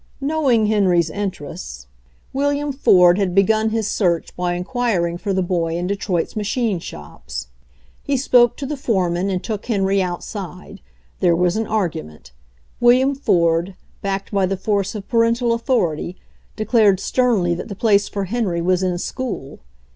[0.19, 1.85] Know ing Henry's interests,
[2.33, 5.43] Wiiliam Ford had begun 22 HENRY FORD'S OWN STORY his search by inquiring for the
[5.43, 7.49] boy in Detroit's machine shops.
[8.01, 10.81] He spoke to the foreman and took Henry out side.
[11.19, 12.31] There was an argument.
[12.79, 16.17] William Ford, backed by the force of parental authority,
[16.55, 19.59] de clared sternly that the place for Henry was in school.